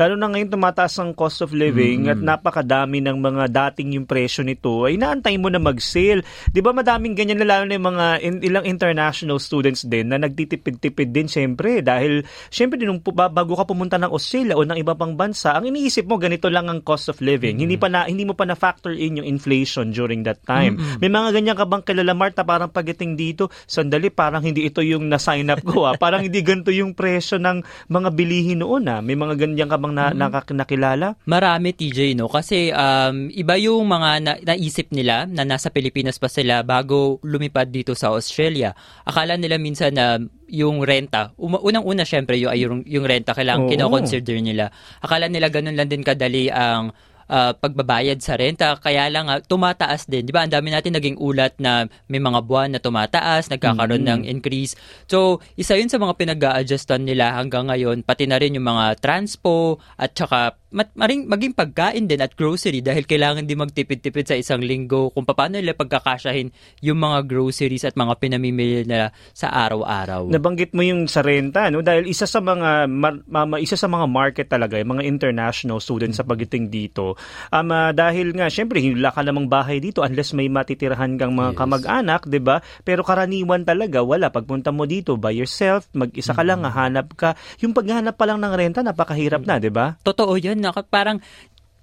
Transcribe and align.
Lalo 0.00 0.16
na 0.16 0.32
ngayon 0.32 0.48
tumataas 0.48 0.96
ang 0.96 1.12
cost 1.12 1.44
of 1.44 1.52
living 1.52 2.08
mm-hmm. 2.08 2.16
at 2.16 2.20
napakadami 2.24 3.04
ng 3.04 3.20
mga 3.20 3.52
dating 3.52 4.00
yung 4.00 4.08
presyo 4.08 4.40
nito 4.40 4.88
ay 4.88 4.96
naantay 4.96 5.36
mo 5.36 5.52
na 5.52 5.60
mag-sale. 5.60 6.24
'Di 6.48 6.64
ba 6.64 6.72
madaming 6.72 7.12
ganyan 7.12 7.36
na 7.36 7.44
lalo 7.44 7.68
na 7.68 7.76
yung 7.76 7.88
mga 7.92 8.06
in, 8.24 8.34
ilang 8.40 8.64
international 8.64 9.36
students 9.36 9.84
din 9.84 10.08
na 10.08 10.16
nagtitipid-tipid 10.16 11.12
din 11.12 11.28
syempre 11.28 11.84
dahil 11.84 12.24
syempre 12.48 12.80
din 12.80 12.88
nung 12.88 13.04
bago 13.04 13.52
ka 13.52 13.68
pumunta 13.68 14.00
ng 14.00 14.08
Australia 14.08 14.56
o 14.56 14.64
ng 14.64 14.80
iba 14.80 14.96
pang 14.96 15.12
bansa, 15.20 15.52
ang 15.52 15.68
iniisip 15.68 16.08
mo 16.08 16.16
ganito 16.16 16.48
lang 16.48 16.72
ang 16.72 16.80
cost 16.80 17.12
of 17.12 17.20
living. 17.20 17.60
Mm-hmm. 17.60 17.64
Hindi 17.68 17.76
pa 17.76 17.88
na 17.92 18.08
hindi 18.08 18.24
mo 18.24 18.32
pa 18.32 18.48
na 18.48 18.56
factor 18.56 18.96
in 18.96 19.20
yung 19.20 19.28
inflation 19.28 19.92
during 19.92 20.24
that 20.24 20.40
time. 20.48 20.80
Mm-hmm. 20.80 21.04
May 21.04 21.12
mga 21.12 21.28
ganyan 21.36 21.56
ka 21.60 21.68
bang 21.68 21.84
kilala 21.84 22.16
Marta 22.16 22.40
parang 22.40 22.72
pagdating 22.72 23.20
dito, 23.20 23.52
sandali 23.68 24.08
parang 24.08 24.40
hindi 24.40 24.64
ito 24.64 24.80
yung 24.80 25.12
na-sign 25.12 25.52
up 25.52 25.60
ko 25.60 25.84
ah. 25.84 26.00
parang 26.00 26.24
hindi 26.24 26.40
ganito 26.40 26.72
yung 26.72 26.96
presyo 26.96 27.36
ng 27.36 27.60
mga 27.92 28.08
bilihin 28.16 28.64
noon 28.64 28.88
ah. 28.88 29.04
May 29.04 29.12
mga 29.12 29.36
ganyan 29.36 29.68
ka 29.68 29.76
bang 29.76 29.89
bang 29.90 30.16
na, 30.16 30.30
mm-hmm. 30.30 30.54
nakilala? 30.54 31.06
Marami 31.26 31.74
TJ 31.74 32.14
no 32.14 32.30
kasi 32.30 32.70
um, 32.70 33.26
iba 33.34 33.58
yung 33.58 33.90
mga 33.90 34.10
na, 34.22 34.32
naisip 34.54 34.94
nila 34.94 35.26
na 35.26 35.42
nasa 35.42 35.68
Pilipinas 35.74 36.16
pa 36.22 36.30
sila 36.30 36.62
bago 36.62 37.18
lumipad 37.26 37.68
dito 37.68 37.98
sa 37.98 38.14
Australia. 38.14 38.72
Akala 39.02 39.34
nila 39.34 39.58
minsan 39.58 39.92
na 39.92 40.16
yung 40.50 40.82
renta, 40.82 41.34
um, 41.38 41.58
unang-una 41.58 42.02
syempre 42.06 42.38
yung, 42.38 42.54
yung, 42.54 42.80
yung 42.86 43.06
renta 43.06 43.34
kailangan 43.34 43.70
kino-consider 43.70 44.38
nila. 44.38 44.70
Akala 45.02 45.26
nila 45.26 45.50
ganun 45.50 45.74
lang 45.74 45.90
din 45.90 46.06
kadali 46.06 46.50
ang 46.50 46.94
uh, 47.30 47.54
pagbabayad 47.54 48.18
sa 48.18 48.34
renta. 48.34 48.74
Kaya 48.76 49.06
lang 49.06 49.30
uh, 49.30 49.38
tumataas 49.38 50.10
din. 50.10 50.26
Di 50.26 50.34
ba? 50.34 50.42
Ang 50.42 50.52
dami 50.52 50.74
natin 50.74 50.98
naging 50.98 51.16
ulat 51.16 51.54
na 51.62 51.86
may 52.10 52.18
mga 52.18 52.42
buwan 52.42 52.74
na 52.74 52.82
tumataas, 52.82 53.46
nagkakaroon 53.48 54.02
mm-hmm. 54.02 54.26
ng 54.26 54.28
increase. 54.28 54.74
So, 55.06 55.38
isa 55.54 55.78
yun 55.78 55.88
sa 55.88 56.02
mga 56.02 56.18
pinag-a-adjustan 56.18 57.06
nila 57.06 57.38
hanggang 57.38 57.70
ngayon. 57.70 58.02
Pati 58.02 58.26
na 58.26 58.42
rin 58.42 58.58
yung 58.58 58.66
mga 58.66 58.98
transpo 58.98 59.78
at 59.94 60.12
saka 60.12 60.58
mat, 60.70 60.90
maring, 60.94 61.26
maging 61.26 61.54
pagkain 61.54 62.06
din 62.06 62.22
at 62.22 62.34
grocery 62.38 62.80
dahil 62.80 63.04
kailangan 63.04 63.44
din 63.46 63.58
magtipid-tipid 63.58 64.26
sa 64.26 64.38
isang 64.38 64.62
linggo 64.62 65.10
kung 65.10 65.26
paano 65.26 65.58
nila 65.58 65.74
pagkakasyahin 65.74 66.54
yung 66.82 66.98
mga 67.02 67.26
groceries 67.26 67.82
at 67.86 67.98
mga 67.98 68.14
pinamimili 68.22 68.86
nila 68.86 69.10
sa 69.34 69.50
araw-araw. 69.50 70.30
Nabanggit 70.30 70.72
mo 70.72 70.86
yung 70.86 71.10
sa 71.10 71.26
renta, 71.26 71.68
no? 71.68 71.82
Dahil 71.82 72.06
isa 72.06 72.24
sa 72.24 72.38
mga 72.38 72.86
ma, 72.86 73.58
isa 73.58 73.74
sa 73.74 73.90
mga 73.90 74.06
market 74.06 74.46
talaga, 74.46 74.78
yung 74.78 74.98
mga 74.98 75.04
international 75.06 75.82
students 75.82 76.22
sa 76.22 76.24
pagiting 76.26 76.70
dito. 76.70 77.18
Um, 77.50 77.74
uh, 77.74 77.90
dahil 77.90 78.30
nga, 78.36 78.46
syempre, 78.46 78.78
wala 78.80 79.10
ka 79.10 79.26
namang 79.26 79.50
bahay 79.50 79.82
dito 79.82 80.06
unless 80.06 80.32
may 80.32 80.46
matitirahan 80.46 81.18
kang 81.18 81.34
mga 81.34 81.52
yes. 81.54 81.58
kamag-anak, 81.58 82.20
'di 82.30 82.40
ba? 82.40 82.62
Pero 82.86 83.02
karaniwan 83.02 83.66
talaga, 83.66 84.04
wala. 84.06 84.30
Pagpunta 84.30 84.70
mo 84.70 84.86
dito 84.86 85.18
by 85.18 85.34
yourself, 85.34 85.90
mag-isa 85.96 86.30
ka 86.30 86.46
lang, 86.46 86.62
mm-hmm. 86.62 86.78
hanap 86.78 87.08
ka. 87.18 87.34
Yung 87.64 87.74
paghanap 87.74 88.14
pa 88.14 88.24
lang 88.30 88.38
ng 88.38 88.54
renta, 88.54 88.80
napakahirap 88.86 89.42
na, 89.42 89.58
'di 89.58 89.72
ba? 89.74 89.98
Totoo 90.06 90.38
'yan 90.38 90.59
na 90.60 90.70
parang 90.86 91.18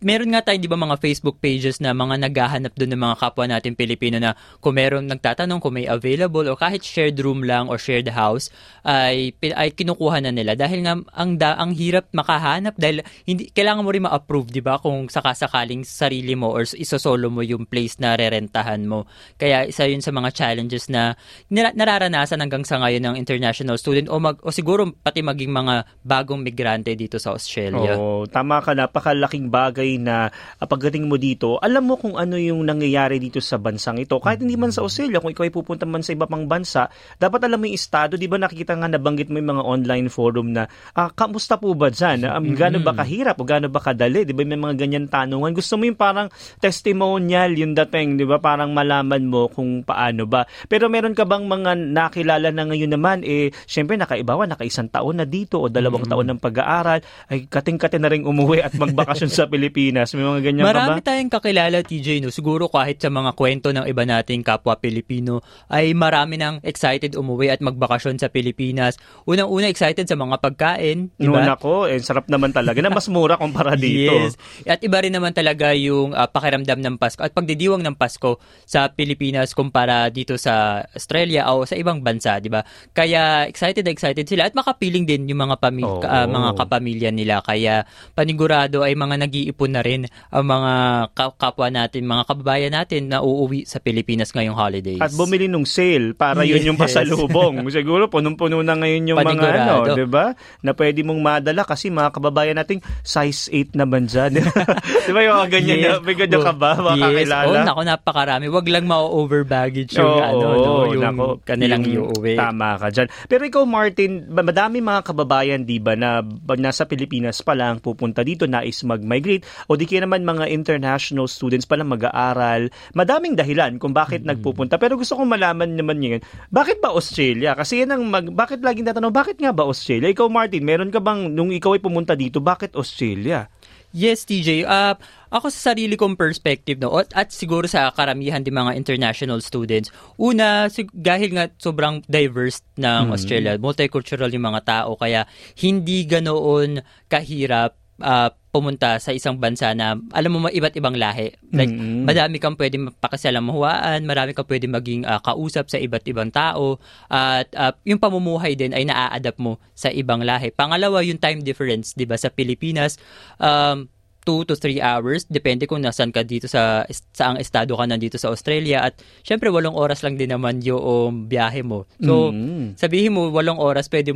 meron 0.01 0.29
nga 0.29 0.45
tayo 0.45 0.61
'di 0.61 0.69
ba 0.69 0.77
mga 0.77 1.01
Facebook 1.01 1.41
pages 1.41 1.81
na 1.81 1.89
mga 1.89 2.29
naghahanap 2.29 2.73
doon 2.77 2.91
ng 2.93 3.01
mga 3.01 3.15
kapwa 3.17 3.45
natin 3.49 3.73
Pilipino 3.73 4.21
na 4.21 4.37
kung 4.61 4.77
meron 4.77 5.09
nagtatanong 5.09 5.57
kung 5.57 5.73
may 5.73 5.89
available 5.89 6.45
o 6.45 6.53
kahit 6.53 6.85
shared 6.85 7.17
room 7.17 7.41
lang 7.41 7.65
or 7.65 7.81
shared 7.81 8.05
house 8.13 8.53
ay 8.85 9.33
ay 9.41 9.73
kinukuha 9.73 10.21
na 10.21 10.29
nila 10.29 10.53
dahil 10.53 10.85
nga 10.85 11.01
ang 11.17 11.41
da, 11.41 11.57
ang 11.57 11.73
hirap 11.73 12.13
makahanap 12.13 12.77
dahil 12.77 13.01
hindi 13.25 13.49
kailangan 13.49 13.81
mo 13.81 13.89
rin 13.89 14.05
ma-approve 14.05 14.53
'di 14.53 14.61
ba 14.61 14.77
kung 14.77 15.09
sakasakaling 15.09 15.81
sarili 15.81 16.37
mo 16.37 16.53
or 16.53 16.69
isosolo 16.69 17.33
mo 17.33 17.41
yung 17.41 17.65
place 17.65 17.97
na 17.97 18.13
rerentahan 18.13 18.85
mo. 18.85 19.09
Kaya 19.41 19.65
isa 19.65 19.89
'yun 19.89 20.05
sa 20.05 20.13
mga 20.13 20.29
challenges 20.29 20.93
na 20.93 21.17
nararanasan 21.49 22.37
hanggang 22.37 22.61
sa 22.61 22.77
ngayon 22.77 23.01
ng 23.01 23.15
international 23.17 23.81
student 23.81 24.13
o 24.13 24.21
mag 24.21 24.37
o 24.45 24.53
siguro 24.53 24.85
pati 25.01 25.25
maging 25.25 25.49
mga 25.49 26.05
bagong 26.05 26.45
migrante 26.45 26.93
dito 26.93 27.17
sa 27.17 27.33
Australia. 27.33 27.97
Oh, 27.97 28.29
tama 28.29 28.61
ka 28.61 28.77
napakalaking 28.77 29.49
bagay 29.49 29.86
bagay 29.87 30.03
na 30.03 30.27
uh, 30.59 30.67
pagdating 30.67 31.07
mo 31.07 31.15
dito, 31.15 31.55
alam 31.63 31.87
mo 31.87 31.95
kung 31.95 32.19
ano 32.19 32.35
yung 32.35 32.67
nangyayari 32.67 33.23
dito 33.23 33.39
sa 33.39 33.55
bansang 33.55 34.03
ito. 34.03 34.19
Kahit 34.19 34.43
hindi 34.43 34.59
man 34.59 34.75
sa 34.75 34.83
Australia, 34.83 35.23
kung 35.23 35.31
ikaw 35.31 35.47
ay 35.47 35.53
pupunta 35.55 35.87
man 35.87 36.03
sa 36.03 36.11
iba 36.11 36.27
pang 36.27 36.43
bansa, 36.43 36.91
dapat 37.15 37.47
alam 37.47 37.63
mo 37.63 37.71
yung 37.71 37.79
estado, 37.79 38.19
di 38.19 38.27
ba 38.27 38.35
nakikita 38.35 38.75
nga 38.75 38.91
nabanggit 38.91 39.31
mo 39.31 39.39
yung 39.39 39.55
mga 39.55 39.63
online 39.63 40.07
forum 40.11 40.51
na, 40.51 40.67
ah, 40.99 41.07
kamusta 41.15 41.55
po 41.55 41.71
ba 41.71 41.87
dyan? 41.87 42.27
Um, 42.27 42.51
Gano'n 42.57 42.83
ba 42.83 42.97
kahirap 42.97 43.39
o 43.39 43.47
gano'n 43.47 43.71
ba 43.71 43.79
kadali? 43.79 44.27
Di 44.27 44.33
ba 44.35 44.43
may 44.43 44.59
mga 44.59 44.75
ganyan 44.75 45.05
tanungan? 45.07 45.55
Gusto 45.55 45.79
mo 45.79 45.87
yung 45.87 45.99
parang 45.99 46.27
testimonial 46.59 47.53
yung 47.55 47.77
dating, 47.77 48.19
di 48.19 48.25
ba? 48.25 48.41
Parang 48.41 48.73
malaman 48.73 49.23
mo 49.23 49.47
kung 49.47 49.85
paano 49.85 50.25
ba. 50.25 50.43
Pero 50.67 50.89
meron 50.89 51.13
ka 51.13 51.23
bang 51.23 51.45
mga 51.45 51.77
nakilala 51.93 52.49
na 52.49 52.65
ngayon 52.65 52.91
naman, 52.91 53.21
eh, 53.21 53.53
syempre 53.69 53.95
nakaibawa, 53.95 54.49
nakaisang 54.49 54.89
taon 54.89 55.21
na 55.21 55.25
dito 55.29 55.61
o 55.61 55.69
dalawang 55.69 56.09
mm-hmm. 56.09 56.17
taon 56.17 56.27
ng 56.33 56.41
pag-aaral, 56.41 56.99
ay 57.29 57.45
kating-kate 57.45 58.01
na 58.01 58.09
rin 58.09 58.25
umuwi 58.25 58.65
at 58.65 58.73
magbakasyon 58.73 59.29
sa 59.29 59.45
Pilipinas 59.45 59.75
Pilipinas? 59.77 60.09
May 60.17 60.25
mga 60.25 60.41
ganyan 60.41 60.65
Marami 60.65 60.99
ba? 60.99 61.05
tayong 61.05 61.29
kakilala, 61.29 61.77
TJ, 61.85 62.25
no? 62.25 62.33
Siguro 62.33 62.65
kahit 62.65 62.97
sa 62.97 63.13
mga 63.13 63.37
kwento 63.37 63.69
ng 63.69 63.85
iba 63.85 64.09
nating 64.09 64.41
kapwa 64.41 64.73
Pilipino, 64.81 65.45
ay 65.69 65.93
marami 65.93 66.41
nang 66.41 66.57
excited 66.65 67.13
umuwi 67.13 67.53
at 67.53 67.61
magbakasyon 67.61 68.17
sa 68.17 68.33
Pilipinas. 68.33 68.97
Unang-una 69.29 69.69
excited 69.69 70.09
sa 70.09 70.17
mga 70.17 70.41
pagkain, 70.41 71.13
di 71.13 71.29
ba? 71.29 71.45
No, 71.45 71.53
nako, 71.53 71.85
eh, 71.85 72.01
sarap 72.01 72.25
naman 72.25 72.57
talaga 72.57 72.81
na 72.81 72.89
mas 72.89 73.05
mura 73.05 73.37
kumpara 73.37 73.77
dito. 73.79 74.17
yes. 74.17 74.33
At 74.65 74.81
iba 74.81 74.97
rin 74.97 75.13
naman 75.13 75.37
talaga 75.37 75.77
yung 75.77 76.17
uh, 76.17 76.25
pakiramdam 76.25 76.81
ng 76.81 76.95
Pasko 76.97 77.21
at 77.21 77.37
pagdidiwang 77.37 77.85
ng 77.85 77.93
Pasko 77.93 78.41
sa 78.65 78.89
Pilipinas 78.89 79.53
kumpara 79.53 80.09
dito 80.09 80.41
sa 80.41 80.81
Australia 80.89 81.53
o 81.53 81.69
sa 81.69 81.77
ibang 81.77 82.01
bansa, 82.01 82.41
di 82.41 82.49
ba? 82.49 82.65
Kaya 82.97 83.45
excited 83.45 83.85
na 83.85 83.93
excited 83.93 84.25
sila 84.25 84.49
at 84.49 84.57
makapiling 84.57 85.05
din 85.05 85.29
yung 85.29 85.45
mga 85.45 85.61
pamilya, 85.61 86.01
oh. 86.01 86.01
uh, 86.01 86.25
mga 86.25 86.49
kapamilya 86.65 87.09
nila. 87.13 87.45
Kaya 87.45 87.85
panigurado 88.17 88.81
ay 88.81 88.97
mga 88.97 89.21
nag-iipon 89.21 89.66
na 89.71 89.81
rin 89.83 90.07
ang 90.31 90.45
mga 90.45 90.73
kapwa 91.15 91.67
natin, 91.67 92.07
mga 92.07 92.23
kababayan 92.27 92.73
natin 92.73 93.11
na 93.11 93.19
uuwi 93.21 93.67
sa 93.67 93.79
Pilipinas 93.83 94.31
ngayong 94.31 94.57
holidays. 94.57 95.01
At 95.01 95.13
bumili 95.13 95.47
nung 95.51 95.67
sale 95.67 96.15
para 96.15 96.43
yun 96.43 96.59
yes. 96.63 96.67
yung 96.73 96.79
pasalubong. 96.79 97.63
Siguro 97.77 98.09
punong-puno 98.09 98.63
na 98.63 98.75
ngayon 98.75 99.13
yung 99.13 99.19
Panigurado. 99.19 99.53
mga 99.53 99.93
ano, 99.93 99.95
'di 99.95 100.07
ba? 100.07 100.25
Na 100.63 100.71
pwede 100.73 100.99
mong 101.05 101.21
madala 101.21 101.61
kasi 101.67 101.91
mga 101.93 102.09
kababayan 102.11 102.57
nating 102.57 102.81
size 103.03 103.51
8 103.53 103.79
naman 103.79 104.09
diyan. 104.09 104.41
'Di 105.05 105.11
ba 105.11 105.21
yung 105.21 105.51
ganyan 105.51 105.77
yes. 105.77 105.89
na 105.91 106.03
may 106.03 106.15
ganyan 106.15 106.41
ka 106.43 106.53
ba 106.55 106.71
makakilala? 106.79 107.45
Yes. 107.47 107.61
Oh, 107.61 107.65
nako 107.67 107.81
napakarami. 107.85 108.45
Wag 108.49 108.67
lang 108.67 108.85
ma-over 108.87 109.43
baggage 109.45 109.93
yung 109.95 110.07
oh, 110.07 110.23
ano 110.23 110.45
no, 110.47 110.71
yung 110.91 111.03
nako, 111.03 111.25
kanilang 111.43 111.83
yung, 111.85 112.11
iuwi. 112.11 112.35
Tama 112.39 112.79
ka 112.79 112.87
diyan. 112.89 113.07
Pero 113.29 113.41
ikaw 113.45 113.63
Martin, 113.67 114.25
madami 114.31 114.81
mga 114.81 115.01
kababayan 115.05 115.61
'di 115.63 115.77
ba 115.83 115.93
na 115.93 116.23
nasa 116.57 116.87
Pilipinas 116.89 117.43
pa 117.45 117.53
lang 117.53 117.79
pupunta 117.79 118.25
dito 118.25 118.49
nais 118.49 118.81
mag-migrate 118.81 119.45
o 119.65 119.73
di 119.73 119.89
kaya 119.89 120.05
naman 120.05 120.21
mga 120.21 120.45
international 120.53 121.25
students 121.25 121.65
pa 121.65 121.73
lang 121.73 121.89
mag-aaral. 121.89 122.69
Madaming 122.93 123.33
dahilan 123.33 123.81
kung 123.81 123.97
bakit 123.97 124.21
mm-hmm. 124.21 124.37
nagpupunta. 124.37 124.77
Pero 124.77 124.93
gusto 124.95 125.17
kong 125.17 125.33
malaman 125.33 125.73
naman 125.73 125.97
ngayon, 125.97 126.21
bakit 126.53 126.77
ba 126.77 126.93
Australia? 126.93 127.57
Kasi 127.57 127.81
yan 127.81 127.97
ang 127.97 128.03
mag, 128.05 128.29
bakit 128.29 128.61
laging 128.61 128.85
tatanong, 128.85 129.13
bakit 129.13 129.41
nga 129.41 129.49
ba 129.49 129.65
Australia? 129.65 130.13
Ikaw 130.13 130.27
Martin, 130.29 130.61
meron 130.61 130.93
ka 130.93 131.01
bang, 131.01 131.33
nung 131.33 131.49
ikaw 131.49 131.73
ay 131.73 131.81
pumunta 131.81 132.13
dito, 132.13 132.37
bakit 132.37 132.77
Australia? 132.77 133.49
Yes, 133.95 134.27
TJ. 134.27 134.67
Uh, 134.67 134.99
ako 135.31 135.47
sa 135.47 135.71
sarili 135.71 135.95
kong 135.95 136.19
perspective, 136.19 136.75
no, 136.77 136.91
at, 136.99 137.09
at 137.15 137.31
siguro 137.31 137.65
sa 137.71 137.87
karamihan 137.95 138.43
din 138.43 138.53
mga 138.53 138.75
international 138.75 139.39
students, 139.39 139.89
una, 140.19 140.67
sig- 140.67 140.91
dahil 140.91 141.31
nga 141.33 141.47
sobrang 141.55 142.03
diverse 142.05 142.61
ng 142.75 143.09
mm. 143.09 143.15
Australia, 143.15 143.51
multicultural 143.55 144.29
yung 144.29 144.43
mga 144.43 144.61
tao, 144.67 144.99
kaya 144.99 145.23
hindi 145.63 146.03
ganoon 146.03 146.83
kahirap 147.07 147.79
uh, 148.01 148.29
pumunta 148.53 148.97
sa 148.97 149.13
isang 149.13 149.37
bansa 149.37 149.69
na 149.77 149.93
alam 150.17 150.33
mo 150.33 150.49
iba't 150.49 150.73
ibang 150.73 150.97
lahi. 150.97 151.37
Like 151.53 151.69
mm-hmm. 151.69 152.09
madami 152.09 152.41
kang 152.41 152.57
pwedeng 152.57 152.89
pakasalamuhaan, 152.97 154.01
marami 154.07 154.33
kang 154.33 154.49
pwedeng 154.49 154.73
maging 154.73 155.05
uh, 155.05 155.21
kausap 155.21 155.69
sa 155.69 155.77
iba't 155.77 156.05
ibang 156.09 156.33
tao 156.33 156.81
at 157.13 157.47
uh, 157.53 157.73
yung 157.85 158.01
pamumuhay 158.01 158.57
din 158.57 158.73
ay 158.73 158.89
naa-adapt 158.89 159.37
mo 159.37 159.61
sa 159.77 159.93
ibang 159.93 160.25
lahi. 160.25 160.49
Pangalawa, 160.49 161.05
yung 161.05 161.21
time 161.21 161.45
difference, 161.45 161.93
'di 161.93 162.09
ba 162.09 162.17
sa 162.17 162.33
Pilipinas, 162.33 162.97
um 163.37 163.85
2 164.27 164.43
to 164.43 164.59
3 164.59 164.83
hours 164.83 165.23
depende 165.31 165.63
kung 165.63 165.79
nasan 165.79 166.11
ka 166.11 166.27
dito 166.27 166.51
sa 166.51 166.83
saang 167.15 167.39
estado 167.39 167.79
ka 167.79 167.87
nandito 167.87 168.19
sa 168.19 168.27
Australia 168.27 168.83
at 168.83 168.99
syempre 169.23 169.47
walong 169.47 169.71
oras 169.71 170.03
lang 170.03 170.19
din 170.19 170.35
naman 170.35 170.59
yung 170.59 171.31
biyahe 171.31 171.63
mo. 171.63 171.87
So 172.03 172.35
mm-hmm. 172.35 172.75
sabihin 172.75 173.15
mo 173.15 173.31
walong 173.31 173.55
oras 173.55 173.87
pwede 173.87 174.11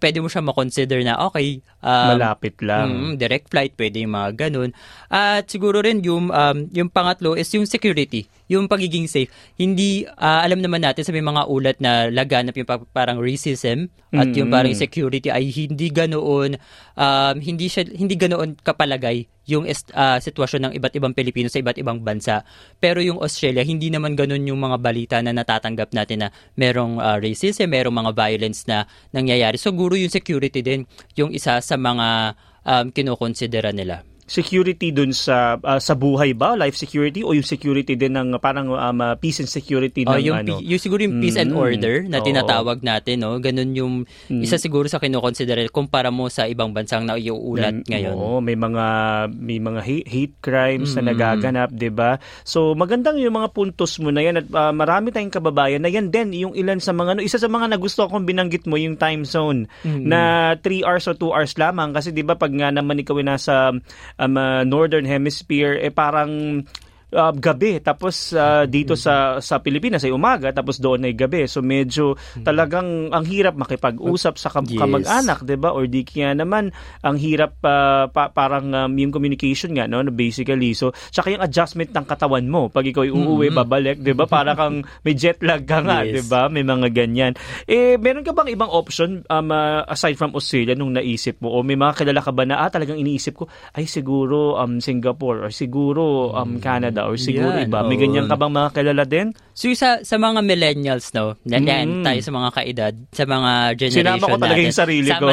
pwede 0.00 0.18
mo 0.18 0.28
siya 0.32 0.42
ma-consider 0.42 1.04
na 1.04 1.20
okay. 1.22 1.60
Um, 1.84 2.16
Malapit 2.16 2.58
lang. 2.64 2.88
Mm, 2.88 3.12
direct 3.20 3.46
flight, 3.52 3.72
pwede 3.76 4.02
yung 4.02 4.14
mga 4.16 4.48
ganun. 4.48 4.70
At 5.12 5.46
siguro 5.50 5.84
rin 5.84 6.00
yung, 6.00 6.32
um, 6.32 6.58
yung 6.72 6.88
pangatlo 6.88 7.36
is 7.36 7.48
yung 7.52 7.68
security, 7.68 8.26
yung 8.48 8.66
pagiging 8.66 9.06
safe. 9.06 9.30
Hindi, 9.60 10.08
uh, 10.08 10.40
alam 10.42 10.64
naman 10.64 10.82
natin 10.82 11.04
sa 11.04 11.12
may 11.12 11.24
mga 11.24 11.46
ulat 11.46 11.76
na 11.78 12.08
laganap 12.08 12.56
yung 12.56 12.68
parang 12.90 13.20
racism 13.20 13.86
mm-hmm. 13.88 14.20
at 14.20 14.28
yung 14.32 14.48
parang 14.48 14.74
security 14.74 15.28
ay 15.28 15.52
hindi 15.52 15.92
ganoon, 15.92 16.56
um, 16.96 17.36
hindi, 17.38 17.68
siya, 17.68 17.86
hindi 17.86 18.16
ganoon 18.16 18.56
kapalagay 18.64 19.28
yung 19.48 19.66
uh, 19.66 20.18
sitwasyon 20.22 20.70
ng 20.70 20.72
iba't 20.78 20.94
ibang 20.94 21.14
Pilipino 21.16 21.50
sa 21.50 21.58
iba't 21.58 21.78
ibang 21.80 21.98
bansa. 22.04 22.46
Pero 22.78 23.02
yung 23.02 23.18
Australia, 23.18 23.66
hindi 23.66 23.90
naman 23.90 24.14
ganun 24.14 24.46
yung 24.46 24.60
mga 24.62 24.76
balita 24.78 25.16
na 25.18 25.34
natatanggap 25.34 25.90
natin 25.90 26.26
na 26.26 26.28
merong 26.54 27.02
uh, 27.02 27.18
racism, 27.18 27.66
merong 27.72 27.94
mga 27.94 28.12
violence 28.14 28.68
na 28.70 28.86
nangyayari. 29.10 29.58
So, 29.58 29.74
guro 29.74 29.98
yung 29.98 30.12
security 30.12 30.62
din 30.62 30.86
yung 31.18 31.34
isa 31.34 31.58
sa 31.58 31.74
mga 31.74 32.38
um, 32.62 32.86
kinokonsidera 32.94 33.74
nila 33.74 34.11
security 34.26 34.94
dun 34.94 35.10
sa 35.10 35.58
uh, 35.58 35.80
sa 35.82 35.94
buhay 35.98 36.32
ba? 36.36 36.54
Life 36.54 36.78
security? 36.78 37.26
O 37.26 37.34
yung 37.34 37.46
security 37.46 37.98
din 37.98 38.14
ng 38.14 38.38
parang 38.38 38.70
um, 38.70 38.98
uh, 39.02 39.14
peace 39.18 39.42
and 39.42 39.50
security 39.50 40.06
oh, 40.06 40.14
ng 40.14 40.22
yung, 40.22 40.36
ano? 40.38 40.54
yung 40.62 40.80
siguro 40.80 41.02
yung 41.02 41.18
peace 41.18 41.38
mm, 41.38 41.42
and 41.42 41.52
order 41.52 41.96
na 42.06 42.22
tinatawag 42.22 42.80
natin 42.86 43.26
no? 43.26 43.36
Ganun 43.42 43.70
yung 43.74 43.94
mm. 44.30 44.42
isa 44.42 44.56
siguro 44.56 44.86
sa 44.86 45.02
kinokonsider 45.02 45.58
kumpara 45.74 46.14
mo 46.14 46.30
sa 46.30 46.46
ibang 46.46 46.70
bansang 46.70 47.06
na 47.06 47.18
iuulat 47.18 47.82
ngayon. 47.86 48.14
Oo 48.14 48.38
may 48.38 48.54
mga 48.54 48.86
may 49.34 49.58
mga 49.58 49.80
hate, 49.82 50.06
hate 50.06 50.34
crimes 50.38 50.94
mm. 50.94 50.96
na 50.98 51.02
nagaganap 51.12 51.70
'di 51.74 51.90
ba? 51.90 52.20
So 52.46 52.78
magandang 52.78 53.18
yung 53.18 53.34
mga 53.36 53.50
puntos 53.50 53.98
mo 53.98 54.14
na 54.14 54.22
yan 54.22 54.38
at 54.38 54.46
uh, 54.48 54.72
marami 54.72 55.10
tayong 55.10 55.34
kababayan 55.34 55.82
na 55.82 55.90
yan 55.90 56.14
din 56.14 56.30
yung 56.36 56.54
ilan 56.54 56.78
sa 56.78 56.94
mga 56.94 57.18
no, 57.18 57.24
isa 57.24 57.38
sa 57.40 57.50
mga 57.50 57.74
nagusto 57.74 58.06
kong 58.06 58.24
binanggit 58.24 58.64
mo 58.70 58.78
yung 58.78 58.94
time 58.94 59.26
zone 59.26 59.66
mm. 59.82 60.06
na 60.06 60.52
3 60.60 60.86
hours 60.86 61.06
o 61.10 61.14
2 61.14 61.34
hours 61.34 61.52
lamang. 61.58 61.90
Kasi 61.90 62.14
'di 62.14 62.22
ba 62.22 62.38
pag 62.38 62.52
nga 62.52 62.70
naman 62.70 63.00
ikaw 63.02 63.18
nasa 63.22 63.72
um, 64.18 64.36
uh, 64.36 64.64
Northern 64.64 65.04
Hemisphere, 65.04 65.78
eh 65.80 65.92
parang 65.92 66.64
uh, 67.12 67.32
gabi. 67.36 67.78
Tapos 67.84 68.32
uh, 68.34 68.64
dito 68.64 68.96
sa 68.96 69.38
sa 69.38 69.60
Pilipinas 69.60 70.02
ay 70.02 70.12
umaga 70.12 70.50
tapos 70.50 70.80
doon 70.80 71.06
ay 71.06 71.14
gabi. 71.14 71.44
So 71.46 71.60
medyo 71.60 72.16
hmm. 72.16 72.44
talagang 72.44 73.12
ang 73.12 73.24
hirap 73.28 73.54
makipag-usap 73.54 74.34
sa 74.40 74.48
kam- 74.48 74.68
yes. 74.68 74.80
kamag-anak 74.80 75.44
'di 75.44 75.56
ba? 75.60 75.70
Or 75.76 75.84
di 75.86 76.02
kaya 76.02 76.32
naman 76.32 76.72
ang 77.04 77.16
hirap 77.20 77.60
uh, 77.62 78.08
pa- 78.08 78.32
parang 78.32 78.72
um, 78.72 78.92
yung 78.96 79.12
communication 79.12 79.76
nga 79.76 79.86
no 79.86 80.02
basically. 80.08 80.72
So 80.72 80.96
tsaka 81.12 81.36
yung 81.36 81.44
adjustment 81.44 81.92
ng 81.92 82.06
katawan 82.08 82.48
mo. 82.48 82.72
Pag 82.72 82.88
ikaw 82.90 83.04
ay 83.04 83.12
uuwi 83.12 83.52
mm-hmm. 83.52 83.60
babalik 83.60 83.98
'di 84.00 84.12
ba? 84.16 84.24
Para 84.26 84.56
kang 84.56 84.82
may 85.04 85.14
jet 85.14 85.38
lag 85.44 85.62
ka 85.68 85.84
nga 85.84 86.02
yes. 86.02 86.12
'di 86.16 86.22
ba? 86.32 86.48
May 86.48 86.64
mga 86.64 86.88
ganyan. 86.90 87.32
Eh 87.68 88.00
meron 88.00 88.24
ka 88.24 88.32
bang 88.32 88.50
ibang 88.50 88.72
option 88.72 89.22
um, 89.28 89.48
uh, 89.52 89.84
aside 89.86 90.16
from 90.16 90.32
Australia 90.32 90.74
nung 90.74 90.96
naisip 90.96 91.38
mo? 91.44 91.52
O 91.52 91.60
may 91.60 91.76
mga 91.76 92.02
kilala 92.02 92.24
ka 92.24 92.32
ba 92.32 92.48
na 92.48 92.64
ah, 92.64 92.70
talagang 92.72 92.98
iniisip 92.98 93.36
ko 93.36 93.44
ay 93.76 93.84
siguro 93.84 94.56
um 94.56 94.80
Singapore 94.80 95.48
or 95.48 95.50
siguro 95.52 96.32
um 96.32 96.58
Canada 96.62 97.01
Or 97.08 97.16
siguro 97.18 97.52
Yan, 97.54 97.66
iba. 97.66 97.82
May 97.86 97.98
ganyan 97.98 98.26
ka 98.30 98.36
bang 98.38 98.52
mga 98.52 98.70
kilala 98.74 99.04
din? 99.04 99.34
So 99.52 99.68
sa 99.76 100.00
sa 100.00 100.16
mga 100.16 100.40
millennials 100.40 101.12
no, 101.12 101.36
nandiyan 101.44 102.00
mm. 102.00 102.04
tayo 102.06 102.20
sa 102.24 102.32
mga 102.32 102.48
kaedad, 102.54 102.94
sa 103.12 103.24
mga 103.28 103.50
generation 103.76 104.16
Sinama 104.16 104.24
ko 104.24 104.38
talaga 104.40 104.54
natin. 104.56 104.68
yung 104.68 104.80
sarili 104.80 105.10
ko. 105.12 105.26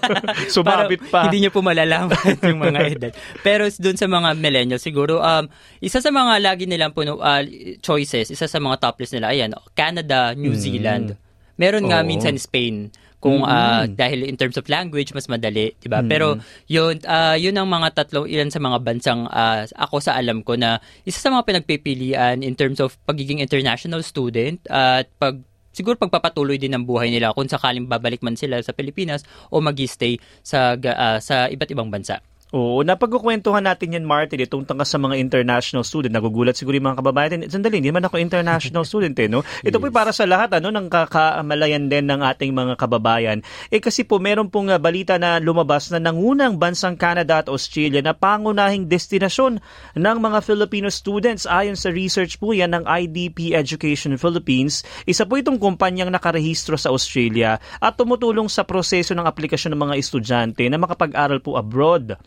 Sumabit 0.58 1.00
pa. 1.12 1.20
Hindi 1.28 1.38
niyo 1.46 1.50
po 1.54 1.60
malalaman 1.62 2.34
yung 2.50 2.60
mga 2.60 2.80
edad. 2.90 3.12
Pero 3.44 3.70
doon 3.70 3.96
sa 3.96 4.08
mga 4.08 4.28
millennials 4.36 4.82
siguro 4.82 5.22
um 5.22 5.44
isa 5.78 6.02
sa 6.02 6.10
mga 6.10 6.42
lagi 6.42 6.64
nilang 6.66 6.96
puno 6.96 7.20
uh, 7.20 7.42
choices, 7.84 8.32
isa 8.32 8.50
sa 8.50 8.58
mga 8.58 8.76
top 8.82 8.96
list 8.98 9.14
nila 9.14 9.30
ayan, 9.30 9.54
Canada, 9.76 10.32
New 10.34 10.56
mm. 10.56 10.60
Zealand. 10.60 11.06
Meron 11.60 11.92
nga 11.92 12.00
Oo. 12.00 12.08
minsan 12.08 12.34
Spain 12.40 12.88
kung 13.20 13.44
uh, 13.44 13.84
dahil 13.84 14.24
in 14.24 14.34
terms 14.40 14.56
of 14.56 14.64
language 14.66 15.12
mas 15.12 15.28
madali, 15.28 15.76
'di 15.76 15.88
ba? 15.92 16.00
Mm-hmm. 16.00 16.10
Pero 16.10 16.40
yun 16.66 16.96
uh, 17.04 17.36
yun 17.36 17.52
ang 17.54 17.68
mga 17.68 17.92
tatlo 17.92 18.24
ilan 18.24 18.48
sa 18.48 18.58
mga 18.58 18.80
bansang 18.80 19.28
uh, 19.28 19.68
ako 19.76 20.00
sa 20.00 20.16
alam 20.16 20.40
ko 20.40 20.56
na 20.56 20.80
isa 21.04 21.20
sa 21.20 21.28
mga 21.28 21.44
pinagpipilian 21.44 22.40
in 22.40 22.56
terms 22.56 22.80
of 22.80 22.96
pagiging 23.04 23.44
international 23.44 24.00
student 24.00 24.64
at 24.72 25.04
uh, 25.04 25.20
pag 25.20 25.36
siguro 25.70 25.94
pagpapatuloy 26.00 26.58
din 26.58 26.74
ng 26.74 26.82
buhay 26.82 27.12
nila 27.12 27.30
kung 27.36 27.46
sakaling 27.46 27.86
babalik 27.86 28.24
man 28.24 28.34
sila 28.34 28.58
sa 28.64 28.74
Pilipinas 28.74 29.22
o 29.52 29.62
magi-stay 29.62 30.18
sa 30.42 30.74
uh, 30.74 31.18
sa 31.22 31.46
iba't 31.46 31.70
ibang 31.70 31.92
bansa. 31.92 32.18
Oo, 32.50 32.82
napagkukwentuhan 32.82 33.62
natin 33.62 33.94
yan, 33.94 34.02
Martin, 34.02 34.42
itong 34.42 34.66
tungkol 34.66 34.82
sa 34.82 34.98
mga 34.98 35.14
international 35.22 35.86
student. 35.86 36.10
Nagugulat 36.10 36.58
siguro 36.58 36.74
yung 36.74 36.90
mga 36.90 36.98
kababayan. 36.98 37.46
Sandali, 37.46 37.78
hindi 37.78 37.94
man 37.94 38.02
ako 38.02 38.18
international 38.18 38.82
student 38.90 39.14
eh, 39.22 39.30
no? 39.30 39.46
Ito 39.62 39.78
yes. 39.78 39.82
po 39.86 39.94
para 39.94 40.10
sa 40.10 40.26
lahat, 40.26 40.58
ano, 40.58 40.74
ng 40.74 40.90
kakamalayan 40.90 41.86
din 41.86 42.10
ng 42.10 42.18
ating 42.26 42.50
mga 42.50 42.74
kababayan. 42.74 43.38
Eh 43.70 43.78
kasi 43.78 44.02
po, 44.02 44.18
meron 44.18 44.50
pong 44.50 44.66
uh, 44.66 44.82
balita 44.82 45.14
na 45.14 45.38
lumabas 45.38 45.94
na 45.94 46.02
nangunang 46.02 46.58
bansang 46.58 46.98
Canada 46.98 47.38
at 47.38 47.46
Australia 47.46 48.02
na 48.02 48.18
pangunahing 48.18 48.90
destinasyon 48.90 49.62
ng 49.94 50.16
mga 50.18 50.42
Filipino 50.42 50.90
students. 50.90 51.46
Ayon 51.46 51.78
sa 51.78 51.94
research 51.94 52.42
po 52.42 52.50
yan 52.50 52.74
ng 52.74 52.82
IDP 52.82 53.54
Education 53.54 54.18
Philippines, 54.18 54.82
isa 55.06 55.22
po 55.22 55.38
itong 55.38 55.54
kumpanyang 55.54 56.10
nakarehistro 56.10 56.74
sa 56.74 56.90
Australia 56.90 57.62
at 57.78 57.94
tumutulong 57.94 58.50
sa 58.50 58.66
proseso 58.66 59.14
ng 59.14 59.22
aplikasyon 59.22 59.78
ng 59.78 59.82
mga 59.86 59.94
estudyante 60.02 60.66
na 60.66 60.82
makapag-aral 60.82 61.38
po 61.38 61.54
abroad. 61.54 62.18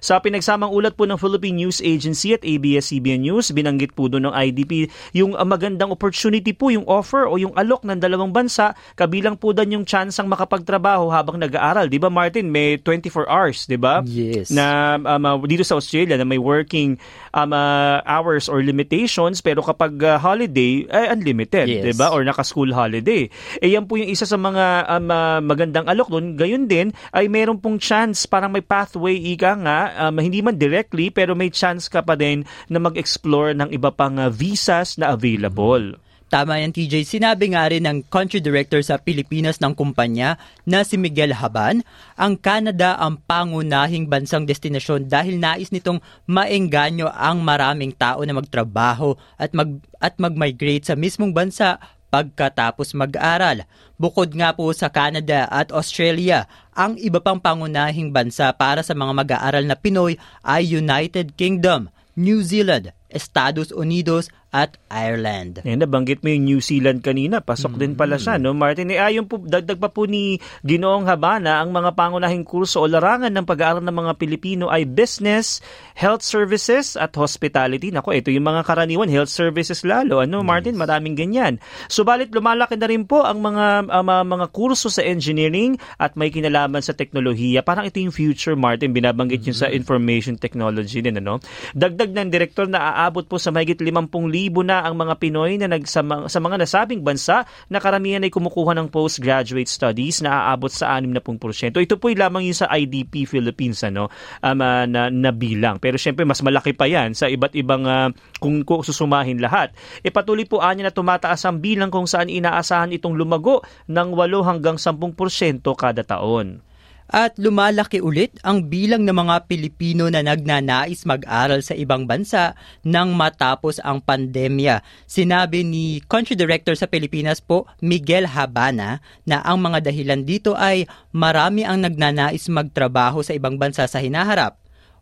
Sa 0.00 0.20
pinagsamang 0.20 0.72
ulat 0.72 0.94
po 0.94 1.04
ng 1.04 1.16
Philippine 1.20 1.66
News 1.66 1.80
Agency 1.80 2.36
at 2.36 2.42
ABS-CBN 2.44 3.26
News, 3.26 3.52
binanggit 3.52 3.92
po 3.92 4.06
doon 4.06 4.30
ng 4.30 4.34
IDP 4.34 4.90
yung 5.16 5.34
uh, 5.34 5.46
magandang 5.46 5.92
opportunity 5.92 6.52
po, 6.54 6.70
yung 6.70 6.86
offer 6.86 7.26
o 7.26 7.36
yung 7.36 7.52
alok 7.56 7.84
ng 7.84 7.98
dalawang 7.98 8.32
bansa, 8.32 8.72
kabilang 8.94 9.36
po 9.36 9.52
doon 9.52 9.80
yung 9.80 9.84
chance 9.84 10.16
ang 10.18 10.28
makapagtrabaho 10.30 11.10
habang 11.10 11.40
nag-aaral. 11.40 11.90
Di 11.90 11.98
ba 11.98 12.08
Martin, 12.08 12.48
may 12.48 12.78
24 12.78 13.26
hours, 13.26 13.66
di 13.66 13.78
ba? 13.78 14.02
Yes. 14.06 14.52
Na 14.52 14.96
um, 14.96 15.24
uh, 15.24 15.36
dito 15.44 15.64
sa 15.66 15.76
Australia 15.78 16.16
na 16.16 16.26
may 16.26 16.38
working 16.38 17.00
um, 17.34 17.50
uh, 17.54 18.02
hours 18.04 18.46
or 18.46 18.62
limitations 18.62 19.40
pero 19.40 19.62
kapag 19.64 19.96
uh, 20.02 20.18
holiday 20.18 20.84
ay 20.90 21.14
unlimited, 21.14 21.66
yes. 21.66 21.82
'di 21.82 21.94
ba? 21.96 22.10
Or 22.14 22.22
naka-school 22.26 22.70
holiday. 22.74 23.30
Eh 23.62 23.70
yan 23.72 23.86
po 23.86 23.98
yung 23.98 24.10
isa 24.10 24.26
sa 24.26 24.36
mga 24.36 24.86
um, 24.86 25.08
uh, 25.10 25.40
magandang 25.42 25.86
alok 25.86 26.08
doon. 26.10 26.34
Gayon 26.34 26.64
din 26.66 26.90
ay 27.14 27.26
meron 27.30 27.58
pong 27.58 27.78
chance 27.78 28.26
parang 28.26 28.52
may 28.52 28.62
pathway 28.62 29.16
ika 29.16 29.54
nga 29.58 29.69
um, 29.96 30.16
hindi 30.20 30.40
man 30.40 30.56
directly 30.58 31.08
pero 31.10 31.32
may 31.32 31.50
chance 31.50 31.86
ka 31.86 32.02
pa 32.04 32.14
din 32.14 32.46
na 32.70 32.78
mag-explore 32.82 33.54
ng 33.56 33.70
iba 33.70 33.90
pang 33.94 34.18
uh, 34.18 34.28
visas 34.28 34.98
na 35.00 35.14
available. 35.14 35.98
Tama 36.30 36.62
yan 36.62 36.70
TJ. 36.70 37.02
Sinabi 37.02 37.50
nga 37.50 37.66
rin 37.66 37.82
ng 37.82 38.06
country 38.06 38.38
director 38.38 38.78
sa 38.86 39.02
Pilipinas 39.02 39.58
ng 39.58 39.74
kumpanya 39.74 40.38
na 40.62 40.86
si 40.86 40.94
Miguel 40.94 41.34
Haban, 41.34 41.82
ang 42.14 42.38
Canada 42.38 42.94
ang 43.02 43.18
pangunahing 43.18 44.06
bansang 44.06 44.46
destinasyon 44.46 45.10
dahil 45.10 45.42
nais 45.42 45.74
nitong 45.74 45.98
maengganyo 46.30 47.10
ang 47.10 47.42
maraming 47.42 47.90
tao 47.90 48.22
na 48.22 48.30
magtrabaho 48.30 49.18
at 49.42 49.50
mag 49.58 49.82
at 49.98 50.22
mag-migrate 50.22 50.86
sa 50.86 50.94
mismong 50.94 51.34
bansa 51.34 51.82
pagkatapos 52.10 52.92
mag-aral. 52.92 53.64
Bukod 53.96 54.34
nga 54.34 54.50
po 54.52 54.68
sa 54.74 54.90
Canada 54.90 55.46
at 55.48 55.70
Australia, 55.70 56.50
ang 56.74 56.98
iba 56.98 57.22
pang 57.22 57.38
pangunahing 57.38 58.10
bansa 58.10 58.50
para 58.52 58.82
sa 58.82 58.92
mga 58.92 59.12
mag-aaral 59.14 59.64
na 59.64 59.78
Pinoy 59.78 60.18
ay 60.42 60.66
United 60.74 61.38
Kingdom, 61.38 61.88
New 62.18 62.42
Zealand, 62.42 62.90
Estados 63.08 63.70
Unidos 63.70 64.28
at 64.50 64.82
Ireland. 64.90 65.62
Eh, 65.62 65.78
nabanggit 65.78 66.26
mo 66.26 66.34
yung 66.34 66.44
New 66.46 66.60
Zealand 66.62 67.06
kanina. 67.06 67.38
Pasok 67.38 67.78
mm-hmm. 67.78 67.82
din 67.86 67.92
pala 67.94 68.18
siya, 68.18 68.34
no? 68.42 68.50
Martin, 68.50 68.90
eh, 68.90 68.98
ayon 68.98 69.30
po, 69.30 69.38
dagdag 69.38 69.78
pa 69.78 69.94
po 69.94 70.10
ni 70.10 70.42
Ginoong 70.66 71.06
Habana, 71.06 71.62
ang 71.62 71.70
mga 71.70 71.94
pangunahing 71.94 72.42
kurso 72.42 72.82
o 72.82 72.90
larangan 72.90 73.30
ng 73.30 73.46
pag-aaral 73.46 73.82
ng 73.86 73.94
mga 73.94 74.12
Pilipino 74.18 74.66
ay 74.66 74.90
business, 74.90 75.62
health 75.94 76.26
services, 76.26 76.98
at 76.98 77.14
hospitality. 77.14 77.94
Nako, 77.94 78.10
ito 78.10 78.34
yung 78.34 78.42
mga 78.42 78.66
karaniwan, 78.66 79.06
health 79.06 79.30
services 79.30 79.86
lalo. 79.86 80.18
Ano, 80.18 80.42
Martin? 80.42 80.74
Yes. 80.74 80.82
Maraming 80.82 81.14
ganyan. 81.14 81.62
Subalit, 81.86 82.34
lumalaki 82.34 82.74
na 82.74 82.90
rin 82.90 83.06
po 83.06 83.22
ang 83.22 83.38
mga 83.38 83.86
um, 83.86 84.10
mga 84.26 84.46
kurso 84.50 84.90
sa 84.90 85.06
engineering 85.06 85.78
at 86.02 86.18
may 86.18 86.34
kinalaman 86.34 86.82
sa 86.82 86.90
teknolohiya. 86.90 87.62
Parang 87.62 87.86
ito 87.86 88.02
yung 88.02 88.10
future, 88.10 88.58
Martin. 88.58 88.90
Binabanggit 88.90 89.46
mm-hmm. 89.46 89.54
yung 89.54 89.58
sa 89.62 89.70
information 89.70 90.34
technology 90.34 90.98
din, 90.98 91.22
ano? 91.22 91.38
Dagdag 91.78 92.10
ng 92.10 92.28
direktor 92.34 92.66
na 92.66 92.98
aabot 92.98 93.22
po 93.22 93.38
sa 93.38 93.54
mahigit 93.54 93.78
50 93.78 94.39
libo 94.40 94.64
na 94.64 94.80
ang 94.80 94.96
mga 94.96 95.20
Pinoy 95.20 95.60
na 95.60 95.68
nag, 95.68 95.84
sa, 95.84 96.00
mga, 96.00 96.32
sa 96.32 96.40
mga 96.40 96.56
nasabing 96.64 97.04
bansa 97.04 97.44
na 97.68 97.76
karamihan 97.76 98.24
ay 98.24 98.32
kumukuha 98.32 98.72
ng 98.72 98.88
postgraduate 98.88 99.68
studies 99.68 100.24
na 100.24 100.48
aabot 100.48 100.72
sa 100.72 100.96
60%. 100.96 101.76
Ito 101.76 102.00
po 102.00 102.08
lamang 102.08 102.48
yung 102.48 102.56
sa 102.56 102.72
IDP 102.72 103.28
Philippines 103.28 103.84
ano, 103.84 104.08
um, 104.40 104.58
uh, 104.64 104.88
na, 104.88 105.12
na 105.12 105.30
bilang. 105.36 105.76
Pero 105.76 106.00
syempre 106.00 106.24
mas 106.24 106.40
malaki 106.40 106.72
pa 106.72 106.88
yan 106.88 107.12
sa 107.12 107.28
iba't 107.28 107.52
ibang 107.52 107.84
uh, 107.84 108.08
kung, 108.40 108.64
kung 108.64 108.80
susumahin 108.80 109.36
lahat. 109.36 109.76
E 110.00 110.08
po 110.10 110.64
anya 110.64 110.88
na 110.88 110.94
tumataas 110.94 111.44
ang 111.44 111.60
bilang 111.60 111.92
kung 111.92 112.08
saan 112.08 112.32
inaasahan 112.32 112.96
itong 112.96 113.14
lumago 113.14 113.60
ng 113.92 114.08
8 114.16 114.48
hanggang 114.48 114.76
10% 114.80 115.60
kada 115.76 116.02
taon 116.06 116.69
at 117.10 117.34
lumalaki 117.36 117.98
ulit 117.98 118.38
ang 118.46 118.70
bilang 118.70 119.02
ng 119.02 119.12
mga 119.12 119.50
Pilipino 119.50 120.06
na 120.06 120.22
nagnanais 120.22 121.02
mag-aral 121.02 121.60
sa 121.60 121.74
ibang 121.74 122.06
bansa 122.06 122.54
nang 122.86 123.18
matapos 123.18 123.82
ang 123.82 123.98
pandemya. 123.98 124.80
Sinabi 125.10 125.66
ni 125.66 125.98
Country 126.06 126.38
Director 126.38 126.78
sa 126.78 126.86
Pilipinas 126.86 127.42
po, 127.42 127.66
Miguel 127.82 128.30
Habana, 128.30 129.02
na 129.26 129.42
ang 129.42 129.58
mga 129.58 129.90
dahilan 129.90 130.22
dito 130.22 130.54
ay 130.54 130.86
marami 131.10 131.66
ang 131.66 131.82
nagnanais 131.82 132.46
magtrabaho 132.46 133.26
sa 133.26 133.34
ibang 133.34 133.58
bansa 133.58 133.90
sa 133.90 133.98
hinaharap. 133.98 134.60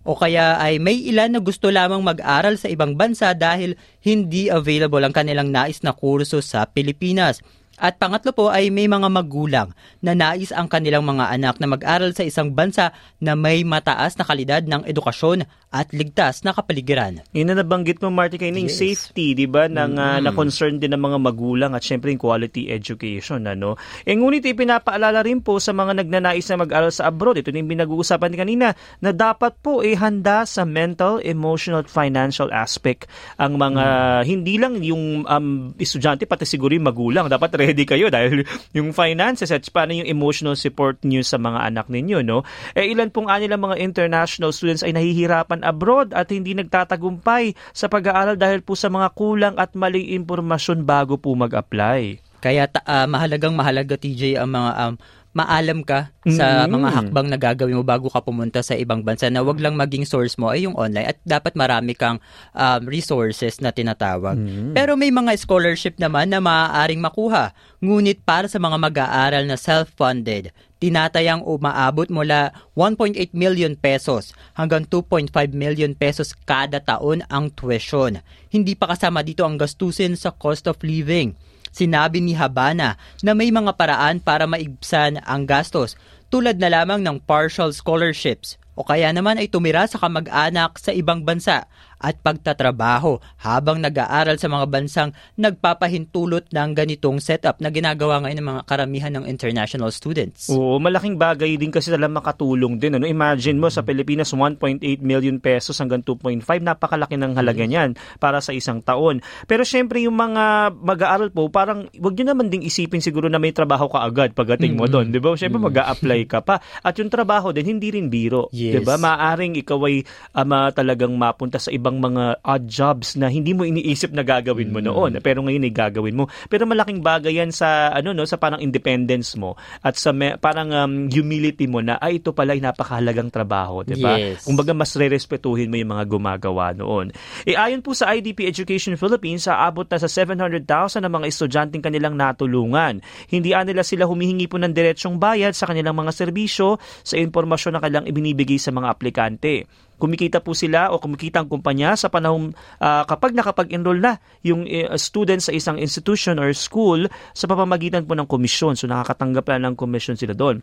O 0.08 0.16
kaya 0.16 0.56
ay 0.56 0.80
may 0.80 1.04
ilan 1.04 1.36
na 1.36 1.40
gusto 1.44 1.68
lamang 1.68 2.00
mag-aral 2.00 2.56
sa 2.56 2.72
ibang 2.72 2.96
bansa 2.96 3.36
dahil 3.36 3.76
hindi 4.00 4.48
available 4.48 5.04
ang 5.04 5.12
kanilang 5.12 5.52
nais 5.52 5.84
na 5.84 5.92
kurso 5.92 6.40
sa 6.40 6.64
Pilipinas. 6.64 7.44
At 7.78 8.02
pangatlo 8.02 8.34
po 8.34 8.50
ay 8.50 8.74
may 8.74 8.90
mga 8.90 9.06
magulang 9.06 9.70
na 10.02 10.10
nais 10.10 10.50
ang 10.50 10.66
kanilang 10.66 11.06
mga 11.06 11.30
anak 11.30 11.62
na 11.62 11.70
mag-aral 11.70 12.10
sa 12.10 12.26
isang 12.26 12.50
bansa 12.50 12.90
na 13.22 13.38
may 13.38 13.62
mataas 13.62 14.18
na 14.18 14.26
kalidad 14.26 14.66
ng 14.66 14.82
edukasyon 14.82 15.46
at 15.68 15.92
ligtas 15.92 16.40
na 16.48 16.56
kapaligiran. 16.56 17.20
Yun 17.36 17.52
na 17.52 17.60
nabanggit 17.60 18.00
mo, 18.00 18.08
Marty, 18.08 18.40
kayo 18.40 18.50
Yes. 18.56 18.80
safety, 18.80 19.36
di 19.36 19.44
ba, 19.44 19.68
ng, 19.68 20.00
ah, 20.00 20.18
na 20.18 20.32
concern 20.32 20.80
din 20.80 20.96
ng 20.96 21.02
mga 21.02 21.18
magulang 21.20 21.72
at 21.76 21.84
syempre 21.84 22.08
yung 22.08 22.20
quality 22.20 22.72
education. 22.72 23.44
Ano? 23.44 23.76
E 24.08 24.16
ngunit 24.16 24.48
ipinapaalala 24.48 25.20
rin 25.20 25.44
po 25.44 25.60
sa 25.60 25.76
mga 25.76 26.00
nagnanais 26.00 26.48
na 26.48 26.56
mag-aral 26.64 26.88
sa 26.88 27.12
abroad, 27.12 27.36
ito 27.36 27.52
na 27.52 27.60
yung 27.60 27.70
pinag-uusapan 27.76 28.32
kanina, 28.32 28.72
na 29.04 29.10
dapat 29.12 29.60
po 29.60 29.84
eh 29.84 29.92
handa 29.92 30.48
sa 30.48 30.64
mental, 30.64 31.20
emotional 31.20 31.84
financial 31.84 32.48
aspect 32.48 33.04
ang 33.36 33.60
mga, 33.60 33.84
hindi 34.24 34.56
lang 34.56 34.80
yung 34.80 35.28
um, 35.28 35.76
estudyante, 35.76 36.24
pati 36.24 36.48
siguro 36.48 36.72
yung 36.72 36.88
magulang. 36.88 37.28
Dapat 37.28 37.60
ready 37.60 37.84
kayo 37.84 38.08
dahil 38.14 38.42
yung 38.72 38.96
finances 38.96 39.52
at 39.52 39.68
paano 39.68 39.92
yung 39.92 40.08
emotional 40.08 40.56
support 40.56 41.04
nyo 41.04 41.20
sa 41.20 41.36
mga 41.36 41.60
anak 41.68 41.86
ninyo. 41.92 42.24
No? 42.24 42.40
Eh 42.72 42.88
ilan 42.88 43.12
pong 43.12 43.28
anilang 43.28 43.60
mga 43.60 43.76
international 43.84 44.56
students 44.56 44.80
ay 44.80 44.96
nahihirapan 44.96 45.57
abroad 45.62 46.12
at 46.12 46.30
hindi 46.30 46.52
nagtatagumpay 46.54 47.54
sa 47.74 47.86
pag-aaral 47.86 48.36
dahil 48.36 48.60
po 48.62 48.74
sa 48.74 48.90
mga 48.90 49.14
kulang 49.14 49.54
at 49.56 49.72
maling 49.74 50.12
impormasyon 50.18 50.82
bago 50.84 51.16
po 51.16 51.34
mag-apply. 51.34 52.20
Kaya 52.38 52.70
ta- 52.70 52.86
ah, 52.86 53.06
mahalagang 53.10 53.54
mahalaga 53.58 53.98
TJ 53.98 54.38
ang 54.38 54.54
mga 54.54 54.70
um, 54.78 54.94
maalam 55.32 55.80
ka 55.80 56.10
sa 56.24 56.64
Mm. 56.64 56.72
mga 56.72 56.88
hakbang 56.90 57.28
na 57.28 57.36
gagawin 57.36 57.78
mo 57.78 57.84
bago 57.84 58.08
ka 58.08 58.18
pumunta 58.18 58.60
sa 58.60 58.74
ibang 58.74 59.00
bansa 59.00 59.28
na 59.28 59.40
wag 59.40 59.60
lang 59.60 59.76
maging 59.76 60.02
source 60.02 60.34
mo 60.34 60.50
ay 60.50 60.64
yung 60.64 60.74
online 60.74 61.14
at 61.14 61.18
dapat 61.22 61.54
marami 61.54 61.92
kang 61.92 62.18
um, 62.52 62.82
resources 62.84 63.60
na 63.60 63.70
tinatawag. 63.70 64.34
Pero 64.72 64.96
may 64.96 65.08
mga 65.08 65.36
scholarship 65.36 65.96
naman 65.96 66.32
na 66.32 66.40
maaaring 66.40 66.98
makuha. 66.98 67.52
Ngunit 67.78 68.24
para 68.24 68.46
sa 68.46 68.58
mga 68.58 68.74
mag-aaral 68.74 69.46
na 69.46 69.54
self-funded, 69.54 70.50
tinatayang 70.78 71.42
umaabot 71.42 72.06
mula 72.08 72.50
1.8 72.74 73.14
million 73.32 73.74
pesos 73.74 74.30
hanggang 74.54 74.86
2.5 74.86 75.30
million 75.52 75.92
pesos 75.92 76.34
kada 76.34 76.78
taon 76.78 77.22
ang 77.26 77.50
tuition. 77.50 78.18
Hindi 78.48 78.74
pa 78.74 78.90
kasama 78.90 79.22
dito 79.22 79.42
ang 79.42 79.58
gastusin 79.58 80.14
sa 80.14 80.30
cost 80.30 80.66
of 80.66 80.78
living. 80.82 81.34
Sinabi 81.78 82.18
ni 82.18 82.34
Habana 82.34 82.98
na 83.22 83.38
may 83.38 83.54
mga 83.54 83.78
paraan 83.78 84.18
para 84.18 84.50
maibsan 84.50 85.22
ang 85.22 85.46
gastos 85.46 85.94
tulad 86.26 86.58
na 86.58 86.66
lamang 86.74 87.06
ng 87.06 87.22
partial 87.22 87.70
scholarships 87.70 88.58
o 88.74 88.82
kaya 88.82 89.14
naman 89.14 89.38
ay 89.38 89.46
tumira 89.46 89.86
sa 89.86 90.02
kamag-anak 90.02 90.74
sa 90.74 90.90
ibang 90.90 91.22
bansa 91.22 91.70
at 91.98 92.18
pagtatrabaho 92.18 93.18
habang 93.38 93.82
nag-aaral 93.82 94.38
sa 94.38 94.46
mga 94.46 94.66
bansang 94.70 95.10
nagpapahintulot 95.34 96.48
ng 96.48 96.70
ganitong 96.72 97.18
setup 97.18 97.58
na 97.58 97.68
ginagawa 97.68 98.22
ngayon 98.22 98.38
ng 98.40 98.48
mga 98.48 98.62
karamihan 98.64 99.12
ng 99.14 99.24
international 99.26 99.90
students. 99.90 100.48
Oo, 100.48 100.78
malaking 100.78 101.18
bagay 101.18 101.58
din 101.58 101.68
kasi 101.68 101.90
talagang 101.90 102.16
makatulong 102.16 102.78
din. 102.78 102.96
Ano? 102.96 103.04
Imagine 103.04 103.58
mo 103.58 103.68
sa 103.68 103.82
Pilipinas 103.82 104.30
1.8 104.30 104.80
million 105.02 105.36
pesos 105.38 105.76
hanggang 105.76 106.00
2.5, 106.00 106.40
napakalaki 106.62 107.18
ng 107.18 107.34
halaga 107.34 107.66
niyan 107.66 107.98
para 108.16 108.38
sa 108.38 108.54
isang 108.54 108.80
taon. 108.80 109.20
Pero 109.44 109.66
syempre 109.66 110.00
yung 110.00 110.16
mga 110.16 110.72
mag-aaral 110.78 111.34
po, 111.34 111.50
parang 111.50 111.90
wag 111.98 112.14
niyo 112.14 112.30
naman 112.30 112.48
ding 112.48 112.62
isipin 112.62 113.02
siguro 113.02 113.26
na 113.26 113.42
may 113.42 113.50
trabaho 113.50 113.90
ka 113.90 114.06
agad 114.06 114.32
pagdating 114.32 114.78
mo 114.78 114.86
doon, 114.86 115.10
'di 115.10 115.18
ba? 115.18 115.34
Syempre 115.34 115.58
mag-a-apply 115.58 116.20
ka 116.30 116.40
pa. 116.40 116.62
At 116.80 116.94
yung 116.96 117.10
trabaho 117.10 117.50
din 117.50 117.76
hindi 117.76 117.90
rin 117.90 118.06
biro, 118.08 118.46
Yes. 118.54 118.78
'di 118.78 118.80
ba? 118.86 118.96
Maaring 118.96 119.58
ikaw 119.58 119.78
ay 119.90 120.06
ama 120.32 120.70
talagang 120.72 121.12
mapunta 121.12 121.58
sa 121.58 121.68
ibang 121.88 122.04
mga 122.04 122.44
odd 122.44 122.64
jobs 122.68 123.16
na 123.16 123.32
hindi 123.32 123.56
mo 123.56 123.64
iniisip 123.64 124.12
na 124.12 124.20
gagawin 124.20 124.68
mo 124.68 124.84
noon, 124.84 125.24
pero 125.24 125.40
ngayon 125.40 125.64
ay 125.64 125.72
gagawin 125.72 126.12
mo. 126.12 126.28
Pero 126.52 126.68
malaking 126.68 127.00
bagay 127.00 127.40
yan 127.40 127.48
sa 127.48 127.88
ano 127.88 128.12
no, 128.12 128.28
sa 128.28 128.36
parang 128.36 128.60
independence 128.60 129.32
mo 129.40 129.56
at 129.80 129.96
sa 129.96 130.12
me- 130.12 130.36
parang 130.36 130.68
um, 130.68 131.08
humility 131.08 131.64
mo 131.64 131.80
na 131.80 131.96
ay 131.96 132.20
ito 132.20 132.36
pala 132.36 132.52
ay 132.52 132.60
napakahalagang 132.60 133.32
trabaho, 133.32 133.80
'di 133.80 133.96
ba? 134.04 134.20
Yes. 134.20 134.44
Kumbaga 134.44 134.76
mas 134.76 134.92
rerespetuhin 134.92 135.72
mo 135.72 135.80
yung 135.80 135.96
mga 135.96 136.04
gumagawa 136.04 136.76
noon. 136.76 137.08
E 137.48 137.56
ayon 137.56 137.80
po 137.80 137.96
sa 137.96 138.12
IDP 138.12 138.44
Education 138.44 139.00
Philippines, 139.00 139.48
aabot 139.48 139.88
na 139.88 139.96
sa 139.96 140.10
700,000 140.10 141.00
ang 141.00 141.12
mga 141.16 141.26
estudyanteng 141.32 141.80
kanilang 141.80 142.12
natulungan. 142.12 143.00
Hindi 143.32 143.56
nila 143.56 143.80
sila 143.80 144.04
humihingi 144.04 144.44
po 144.44 144.60
ng 144.60 144.76
diretsyong 144.76 145.16
bayad 145.16 145.56
sa 145.56 145.64
kanilang 145.64 145.96
mga 145.96 146.12
serbisyo 146.12 146.76
sa 147.00 147.16
impormasyon 147.16 147.78
na 147.78 147.80
kanilang 147.80 148.06
ibinibigay 148.10 148.60
sa 148.60 148.74
mga 148.74 148.92
aplikante. 148.92 149.64
Kumikita 149.98 150.38
po 150.38 150.54
sila 150.54 150.94
o 150.94 151.02
kumikita 151.02 151.42
ang 151.42 151.50
kumpanya 151.50 151.98
sa 151.98 152.06
panahon 152.06 152.54
ah, 152.78 153.02
kapag 153.04 153.34
nakapag-enroll 153.34 153.98
na 153.98 154.22
yung 154.46 154.64
eh, 154.64 154.86
student 154.94 155.42
sa 155.42 155.50
isang 155.50 155.76
institution 155.76 156.38
or 156.38 156.54
school 156.54 157.10
sa 157.34 157.50
pamamagitan 157.50 158.06
po 158.06 158.14
ng 158.14 158.30
komisyon. 158.30 158.78
So 158.78 158.86
nakakatanggap 158.86 159.50
na 159.58 159.68
ng 159.68 159.74
komisyon 159.74 160.14
sila 160.14 160.38
doon. 160.38 160.62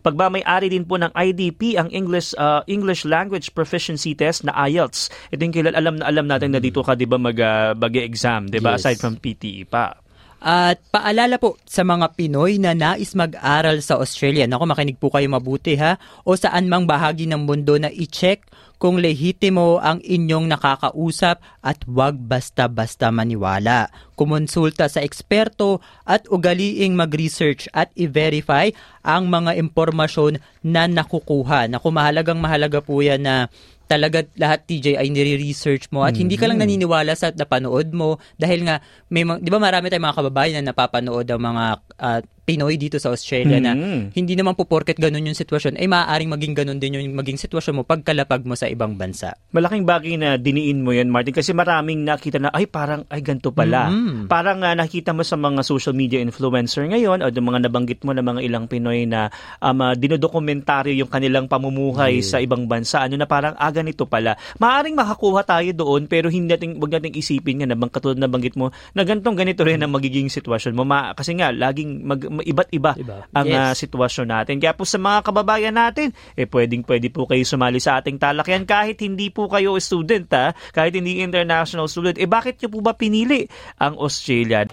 Pagmamayari 0.00 0.70
din 0.70 0.86
po 0.86 0.96
ng 0.96 1.10
IDP 1.12 1.74
ang 1.74 1.90
English 1.90 2.32
uh, 2.38 2.62
English 2.70 3.02
Language 3.04 3.52
Proficiency 3.52 4.14
Test 4.14 4.46
na 4.46 4.54
IELTS. 4.54 5.10
Ito 5.34 5.40
yung 5.42 5.54
kilala, 5.54 5.76
alam 5.76 5.94
na 5.98 6.04
alam 6.06 6.26
natin 6.30 6.54
na 6.54 6.62
dito 6.62 6.80
ka 6.80 6.94
'di 6.94 7.10
ba 7.10 7.18
mag 7.18 7.36
uh, 7.36 7.74
exam 8.00 8.46
'di 8.48 8.62
ba 8.62 8.78
Yes. 8.78 8.86
aside 8.86 8.98
from 9.02 9.18
PTE 9.18 9.66
pa. 9.66 10.03
At 10.44 10.76
paalala 10.92 11.40
po 11.40 11.56
sa 11.64 11.88
mga 11.88 12.12
Pinoy 12.20 12.60
na 12.60 12.76
nais 12.76 13.16
mag-aral 13.16 13.80
sa 13.80 13.96
Australia. 13.96 14.44
Naku, 14.44 14.68
makinig 14.68 15.00
po 15.00 15.08
kayo 15.08 15.24
mabuti 15.32 15.72
ha. 15.80 15.96
O 16.28 16.36
saan 16.36 16.68
mang 16.68 16.84
bahagi 16.84 17.24
ng 17.24 17.48
mundo 17.48 17.80
na 17.80 17.88
i-check 17.88 18.44
kung 18.76 19.00
lehitimo 19.00 19.80
ang 19.80 20.04
inyong 20.04 20.44
nakakausap 20.44 21.40
at 21.64 21.80
huwag 21.88 22.20
basta-basta 22.20 23.08
maniwala. 23.08 23.88
Kumonsulta 24.20 24.84
sa 24.92 25.00
eksperto 25.00 25.80
at 26.04 26.28
ugaliing 26.28 26.92
mag-research 26.92 27.72
at 27.72 27.88
i-verify 27.96 28.68
ang 29.00 29.32
mga 29.32 29.56
impormasyon 29.56 30.44
na 30.60 30.84
nakukuha. 30.84 31.72
Naku, 31.72 31.88
mahalagang 31.88 32.44
mahalaga 32.44 32.84
po 32.84 33.00
yan 33.00 33.24
na 33.24 33.48
talaga 33.84 34.24
lahat 34.40 34.64
TJ 34.64 34.96
ay 34.96 35.12
nire-research 35.12 35.92
mo 35.92 36.02
at 36.08 36.16
hindi 36.16 36.40
ka 36.40 36.48
lang 36.48 36.56
naniniwala 36.56 37.12
sa 37.12 37.30
napanood 37.30 37.92
mo. 37.92 38.16
Dahil 38.40 38.64
nga 38.64 38.80
may 39.12 39.24
'di 39.24 39.50
ba 39.52 39.60
marami 39.60 39.92
tayong 39.92 40.08
mga 40.08 40.18
kababayan 40.18 40.54
na 40.64 40.72
napapanood 40.72 41.28
ang 41.28 41.42
mga 41.42 41.64
ah, 42.00 42.20
Pinoy 42.44 42.76
dito 42.76 43.00
sa 43.00 43.08
Australia 43.08 43.56
na 43.56 43.72
Mhm. 43.72 44.12
hindi 44.12 44.36
naman 44.36 44.52
po 44.52 44.68
porket 44.68 45.00
ganun 45.00 45.24
yung 45.24 45.36
sitwasyon 45.36 45.80
ay 45.80 45.88
maaaring 45.88 46.28
maging 46.28 46.52
ganun 46.52 46.76
din 46.76 47.00
yung 47.00 47.16
maging 47.16 47.40
sitwasyon 47.40 47.80
mo 47.80 47.82
pagkalapag 47.88 48.44
mo 48.44 48.52
sa 48.52 48.68
ibang 48.68 49.00
bansa. 49.00 49.32
Malaking 49.50 49.88
bagay 49.88 50.14
na 50.20 50.36
diniin 50.36 50.84
mo 50.84 50.92
yan, 50.92 51.08
Martin, 51.08 51.32
kasi 51.32 51.56
maraming 51.56 52.04
nakita 52.04 52.36
na, 52.36 52.52
ay 52.52 52.68
parang, 52.68 53.08
ay 53.08 53.24
ganito 53.24 53.48
pala. 53.48 53.88
Mhm. 53.88 54.28
Parang 54.28 54.60
uh, 54.60 54.74
nakita 54.74 55.16
mo 55.16 55.22
sa 55.22 55.38
mga 55.38 55.64
social 55.64 55.94
media 55.96 56.20
influencer 56.20 56.84
ngayon, 56.84 57.24
o 57.24 57.32
yung 57.32 57.48
mga 57.48 57.70
nabanggit 57.70 58.04
mo 58.04 58.10
na 58.12 58.20
mga 58.20 58.44
ilang 58.44 58.66
Pinoy 58.66 59.06
na 59.06 59.30
um, 59.62 59.80
uh, 59.80 59.94
dinodokumentaryo 59.96 60.92
yung 60.92 61.08
kanilang 61.08 61.46
pamumuhay 61.46 62.20
sa 62.20 62.42
ibang 62.42 62.66
bansa. 62.66 63.00
Ano 63.00 63.16
na 63.16 63.24
parang, 63.24 63.54
ah, 63.56 63.70
ganito 63.70 64.04
pala. 64.04 64.34
Maaring 64.58 64.98
makakuha 64.98 65.46
tayo 65.46 65.70
doon, 65.70 66.10
pero 66.10 66.28
hindi 66.28 66.50
natin, 66.50 66.76
wag 66.82 66.98
natin 66.98 67.14
isipin 67.14 67.62
nga 67.62 67.70
na 67.70 67.78
bang 67.78 67.88
katulad 67.88 68.18
na 68.18 68.26
banggit 68.26 68.58
mo, 68.58 68.68
na 68.92 69.06
ganitong 69.06 69.38
ganito 69.38 69.62
rin 69.64 69.80
ang 69.80 69.94
magiging 69.94 70.26
sitwasyon 70.28 70.74
mo. 70.74 70.82
Ma, 70.82 71.14
kasi 71.14 71.38
nga, 71.38 71.54
laging 71.54 72.02
mag, 72.02 72.20
ma- 72.26 72.33
iba't 72.40 72.70
iba 72.72 72.92
Iba. 72.98 73.28
ang 73.30 73.46
Yes. 73.46 73.58
ah, 73.60 73.72
sitwasyon 73.76 74.26
natin. 74.26 74.56
Kaya 74.58 74.74
po 74.74 74.82
sa 74.82 74.98
mga 74.98 75.22
kababayan 75.22 75.76
natin, 75.76 76.10
eh 76.34 76.48
pwedeng 76.48 76.82
pwede 76.82 77.12
po 77.12 77.28
kayo 77.28 77.44
sumali 77.44 77.78
sa 77.78 78.00
ating 78.00 78.18
talakyan 78.18 78.64
kahit 78.64 78.98
hindi 78.98 79.30
po 79.30 79.46
kayo 79.46 79.76
student 79.78 80.26
ha, 80.32 80.50
kahit 80.72 80.96
hindi 80.96 81.20
international 81.20 81.86
student. 81.86 82.16
Eh 82.16 82.26
bakit 82.26 82.58
niyo 82.58 82.72
po 82.72 82.80
ba 82.80 82.96
pinili 82.96 83.44
ang 83.78 83.94
Australia? 84.00 84.64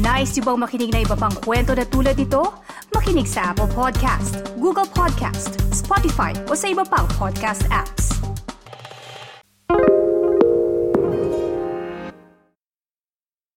Nice 0.00 0.40
yung 0.40 0.48
bang 0.48 0.60
makinig 0.64 0.88
na 0.88 1.04
iba 1.04 1.12
pang 1.12 1.34
kwento 1.36 1.76
na 1.76 1.84
tulad 1.84 2.16
ito? 2.16 2.40
Makinig 2.96 3.28
sa 3.28 3.52
Apple 3.52 3.68
Podcast, 3.72 4.40
Google 4.56 4.88
Podcast, 4.88 5.60
Spotify 5.68 6.32
o 6.48 6.56
sa 6.56 6.72
iba 6.72 6.80
pang 6.80 7.04
podcast 7.20 7.68
apps. 7.68 8.21